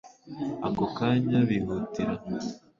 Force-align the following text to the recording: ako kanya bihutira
ako 0.67 0.85
kanya 0.97 1.39
bihutira 1.47 2.13